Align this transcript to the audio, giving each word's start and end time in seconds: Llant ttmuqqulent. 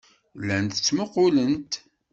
Llant 0.39 0.73
ttmuqqulent. 0.79 1.71